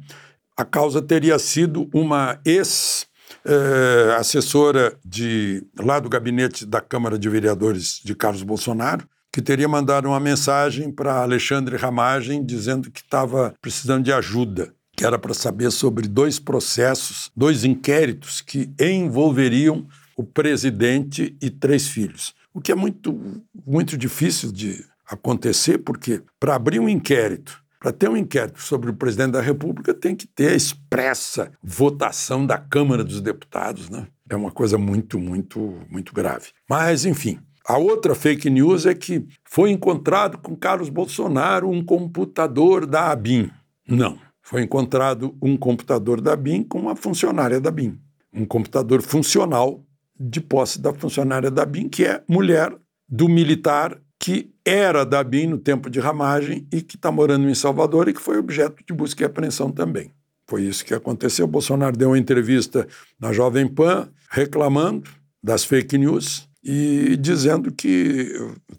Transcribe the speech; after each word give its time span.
a 0.55 0.65
causa 0.65 1.01
teria 1.01 1.39
sido 1.39 1.89
uma 1.93 2.39
ex 2.45 3.07
é, 3.47 4.15
assessora 4.15 4.97
de, 5.05 5.65
lá 5.79 5.99
do 5.99 6.09
gabinete 6.09 6.65
da 6.65 6.81
Câmara 6.81 7.17
de 7.17 7.29
Vereadores 7.29 8.01
de 8.03 8.13
Carlos 8.13 8.43
Bolsonaro, 8.43 9.07
que 9.31 9.41
teria 9.41 9.67
mandado 9.67 10.07
uma 10.07 10.19
mensagem 10.19 10.91
para 10.91 11.21
Alexandre 11.21 11.77
Ramagem 11.77 12.43
dizendo 12.45 12.91
que 12.91 12.99
estava 12.99 13.53
precisando 13.61 14.03
de 14.03 14.11
ajuda, 14.11 14.73
que 14.95 15.05
era 15.05 15.17
para 15.17 15.33
saber 15.33 15.71
sobre 15.71 16.07
dois 16.07 16.39
processos, 16.39 17.31
dois 17.35 17.63
inquéritos 17.63 18.41
que 18.41 18.69
envolveriam 18.79 19.87
o 20.17 20.23
presidente 20.23 21.37
e 21.41 21.49
três 21.49 21.87
filhos. 21.87 22.33
O 22.53 22.59
que 22.59 22.71
é 22.71 22.75
muito, 22.75 23.41
muito 23.65 23.95
difícil 23.95 24.51
de 24.51 24.83
acontecer, 25.07 25.77
porque 25.77 26.21
para 26.39 26.55
abrir 26.55 26.79
um 26.79 26.89
inquérito 26.89 27.63
para 27.79 27.91
ter 27.91 28.09
um 28.09 28.17
inquérito 28.17 28.61
sobre 28.61 28.89
o 28.89 28.95
presidente 28.95 29.31
da 29.31 29.41
República, 29.41 29.93
tem 29.93 30.15
que 30.15 30.27
ter 30.27 30.55
expressa 30.55 31.51
votação 31.61 32.45
da 32.45 32.57
Câmara 32.57 33.03
dos 33.03 33.21
Deputados. 33.21 33.89
Né? 33.89 34.07
É 34.29 34.35
uma 34.35 34.51
coisa 34.51 34.77
muito, 34.77 35.19
muito, 35.19 35.79
muito 35.89 36.13
grave. 36.13 36.47
Mas, 36.69 37.05
enfim. 37.05 37.39
A 37.67 37.77
outra 37.77 38.15
fake 38.15 38.49
news 38.49 38.85
é 38.85 38.95
que 38.95 39.27
foi 39.43 39.71
encontrado 39.71 40.37
com 40.37 40.55
Carlos 40.55 40.87
Bolsonaro 40.87 41.69
um 41.69 41.83
computador 41.83 42.85
da 42.85 43.11
ABIN. 43.11 43.51
Não. 43.85 44.17
Foi 44.41 44.61
encontrado 44.61 45.37
um 45.41 45.57
computador 45.57 46.21
da 46.21 46.31
ABIN 46.31 46.63
com 46.63 46.79
uma 46.79 46.95
funcionária 46.95 47.59
da 47.59 47.67
ABIN. 47.67 47.99
Um 48.33 48.45
computador 48.45 49.01
funcional 49.01 49.83
de 50.17 50.39
posse 50.39 50.79
da 50.79 50.93
funcionária 50.93 51.51
da 51.51 51.63
ABIN, 51.63 51.89
que 51.89 52.05
é 52.05 52.23
mulher 52.29 52.73
do 53.09 53.27
militar 53.27 53.99
que 54.17 54.53
era 54.67 55.05
da 55.05 55.23
BIM 55.23 55.47
no 55.47 55.57
tempo 55.57 55.89
de 55.89 55.99
ramagem 55.99 56.67
e 56.71 56.81
que 56.81 56.97
está 56.97 57.09
morando 57.09 57.47
em 57.49 57.55
Salvador 57.55 58.09
e 58.09 58.13
que 58.13 58.21
foi 58.21 58.37
objeto 58.37 58.83
de 58.85 58.93
busca 58.93 59.23
e 59.23 59.25
apreensão 59.25 59.71
também. 59.71 60.11
Foi 60.45 60.63
isso 60.63 60.83
que 60.83 60.93
aconteceu. 60.93 61.45
O 61.45 61.49
Bolsonaro 61.49 61.95
deu 61.95 62.09
uma 62.09 62.19
entrevista 62.19 62.87
na 63.19 63.31
Jovem 63.31 63.67
Pan 63.67 64.09
reclamando 64.29 65.09
das 65.41 65.63
fake 65.63 65.97
news 65.97 66.47
e 66.61 67.15
dizendo 67.17 67.71
que 67.71 68.33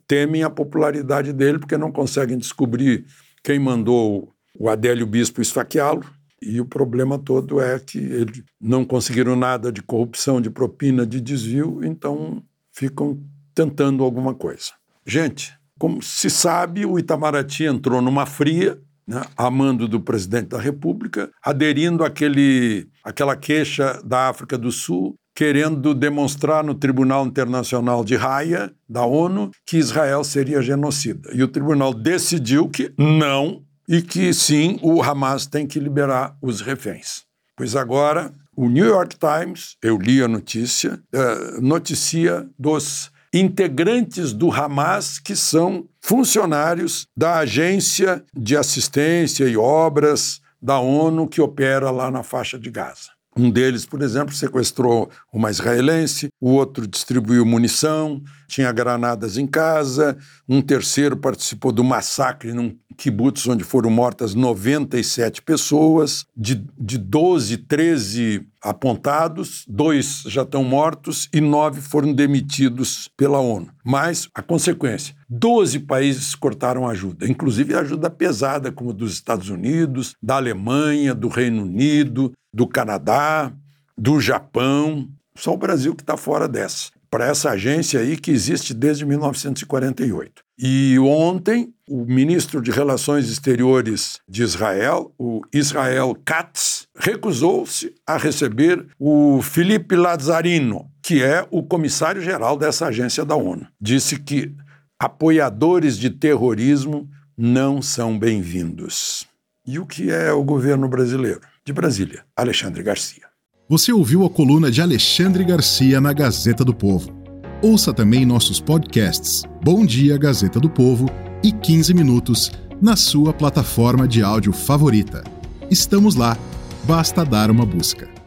temem 0.06 0.43
a 0.43 0.50
popularidade 0.50 1.32
dele 1.32 1.59
porque 1.59 1.78
não 1.78 1.91
conseguem 1.91 2.37
descobrir 2.37 3.06
quem 3.43 3.59
mandou 3.59 4.34
o 4.59 4.69
Adélio 4.69 5.06
Bispo 5.06 5.41
esfaqueá-lo. 5.41 6.04
E 6.41 6.60
o 6.60 6.66
problema 6.66 7.19
todo 7.19 7.60
é 7.60 7.78
que 7.78 7.98
eles 7.98 8.43
não 8.60 8.84
conseguiram 8.84 9.34
nada 9.34 9.72
de 9.72 9.82
corrupção, 9.82 10.41
de 10.41 10.50
propina, 10.50 11.06
de 11.06 11.21
desvio, 11.21 11.81
então 11.82 12.43
ficam 12.72 13.21
tentando 13.54 14.04
alguma 14.04 14.34
coisa. 14.34 14.72
Gente, 15.04 15.57
como 15.78 16.03
se 16.03 16.28
sabe, 16.28 16.84
o 16.84 16.99
Itamaraty 16.99 17.65
entrou 17.65 18.03
numa 18.03 18.27
fria, 18.27 18.78
né, 19.06 19.22
a 19.37 19.50
mando 19.50 19.89
do 19.89 20.00
presidente 20.00 20.49
da 20.49 20.61
República, 20.61 21.31
aderindo 21.43 22.05
àquele, 22.05 22.89
àquela 23.03 23.34
queixa 23.37 24.00
da 24.05 24.28
África 24.28 24.59
do 24.59 24.71
Sul, 24.71 25.15
querendo 25.34 25.94
demonstrar 25.94 26.65
no 26.65 26.75
Tribunal 26.75 27.25
Internacional 27.25 28.05
de 28.05 28.16
Haia, 28.16 28.72
da 28.89 29.06
ONU, 29.06 29.53
que 29.65 29.78
Israel 29.78 30.25
seria 30.25 30.61
genocida. 30.61 31.31
E 31.33 31.43
o 31.43 31.49
tribunal 31.49 31.95
decidiu 31.95 32.69
que 32.69 32.93
não, 32.99 33.62
e 33.89 34.03
que 34.03 34.34
sim, 34.34 34.78
o 34.83 35.00
Hamas 35.00 35.47
tem 35.47 35.66
que 35.66 35.78
liberar 35.78 36.37
os 36.43 36.60
reféns. 36.60 37.22
Pois 37.56 37.77
agora, 37.77 38.33
o 38.55 38.69
New 38.69 38.84
York 38.84 39.16
Times, 39.16 39.77
eu 39.81 39.97
li 39.97 40.21
a 40.21 40.27
notícia, 40.27 41.00
uh, 41.15 41.60
noticia 41.62 42.45
dos 42.59 43.10
integrantes 43.33 44.33
do 44.33 44.50
Hamas 44.50 45.19
que 45.19 45.37
são 45.37 45.87
funcionários 46.00 47.06
da 47.16 47.39
Agência 47.39 48.25
de 48.34 48.56
Assistência 48.56 49.44
e 49.47 49.56
Obras 49.56 50.41
da 50.61 50.78
ONU 50.78 51.28
que 51.28 51.41
opera 51.41 51.91
lá 51.91 52.11
na 52.11 52.22
faixa 52.22 52.59
de 52.59 52.71
Gaza. 52.71 53.17
Um 53.38 53.50
deles, 53.50 53.87
por 53.87 54.03
exemplo, 54.03 54.34
sequestrou 54.34 55.09
uma 55.32 55.49
israelense, 55.49 56.28
o 56.41 56.50
outro 56.50 56.88
distribuiu 56.88 57.47
munição, 57.47 58.21
tinha 58.49 58.72
granadas 58.72 59.37
em 59.37 59.47
casa, 59.47 60.19
um 60.49 60.60
terceiro 60.60 61.16
participou 61.16 61.71
do 61.71 61.84
massacre 61.84 62.53
num 62.53 62.74
kibbutz 62.97 63.47
onde 63.47 63.62
foram 63.62 63.91
mortas 63.91 64.34
97 64.34 65.41
pessoas, 65.42 66.27
de, 66.36 66.65
de 66.77 66.98
12, 66.98 67.59
13 67.59 68.45
apontados, 68.60 69.65
dois 69.68 70.24
já 70.27 70.42
estão 70.42 70.65
mortos 70.65 71.28
e 71.33 71.41
nove 71.41 71.80
foram 71.80 72.12
demitidos 72.12 73.09
pela 73.16 73.39
ONU. 73.39 73.68
Mas 73.84 74.28
a 74.34 74.42
consequência: 74.42 75.15
12 75.28 75.80
países 75.80 76.34
cortaram 76.34 76.89
ajuda, 76.89 77.30
inclusive 77.30 77.74
ajuda 77.74 78.10
pesada, 78.10 78.72
como 78.72 78.92
dos 78.92 79.12
Estados 79.12 79.48
Unidos, 79.48 80.16
da 80.21 80.36
Alemanha, 80.36 81.15
do 81.15 81.28
Reino 81.28 81.62
Unido, 81.62 82.33
do 82.59 82.66
Canadá, 82.66 83.53
do 83.97 84.21
Japão. 84.21 85.09
Só 85.37 85.55
o 85.55 85.57
Brasil 85.57 85.95
que 85.95 86.03
está 86.03 86.16
fora 86.16 86.49
dessa. 86.49 86.91
Para 87.09 87.28
essa 87.28 87.51
agência 87.51 88.01
aí 88.01 88.16
que 88.16 88.33
existe 88.33 88.75
desde 88.75 89.07
1948. 89.07 90.43
E 90.59 90.99
ontem, 90.99 91.72
o 91.89 92.05
ministro 92.05 92.60
de 92.60 92.72
Relações 92.72 93.31
Exteriores 93.31 94.19
de 94.28 94.43
Israel, 94.43 95.15
o 95.16 95.41
Israel 95.55 96.16
Katz, 96.25 96.89
recusou-se 96.99 97.95
a 98.05 98.16
receber 98.16 98.84
o 98.99 99.41
Felipe 99.41 99.95
Lazzarino, 99.95 100.91
que 101.01 101.22
é 101.22 101.47
o 101.53 101.63
comissário-geral 101.63 102.57
dessa 102.57 102.89
agência 102.89 103.25
da 103.25 103.37
ONU. 103.37 103.69
Disse 103.81 104.19
que 104.19 104.53
Apoiadores 105.01 105.97
de 105.97 106.10
terrorismo 106.10 107.09
não 107.37 107.81
são 107.81 108.19
bem-vindos. 108.19 109.25
E 109.65 109.78
o 109.78 109.87
que 109.87 110.10
é 110.10 110.33
o 110.33 110.43
governo 110.43 110.89
brasileiro? 110.89 111.41
De 111.68 111.72
Brasília, 111.74 112.24
Alexandre 112.34 112.82
Garcia. 112.82 113.24
Você 113.68 113.92
ouviu 113.92 114.24
a 114.24 114.30
coluna 114.30 114.70
de 114.70 114.80
Alexandre 114.80 115.44
Garcia 115.44 116.00
na 116.00 116.15
Gazeta 116.15 116.65
do 116.65 116.72
Povo. 116.72 117.12
Ouça 117.60 117.92
também 117.92 118.24
nossos 118.24 118.59
podcasts 118.59 119.42
Bom 119.62 119.84
Dia 119.84 120.16
Gazeta 120.16 120.59
do 120.59 120.70
Povo 120.70 121.10
e 121.44 121.53
15 121.53 121.92
Minutos 121.92 122.50
na 122.80 122.97
sua 122.97 123.34
plataforma 123.34 124.09
de 124.09 124.22
áudio 124.22 124.50
favorita. 124.50 125.22
Estamos 125.70 126.15
lá, 126.15 126.38
basta 126.84 127.22
dar 127.22 127.50
uma 127.50 127.66
busca. 127.66 128.17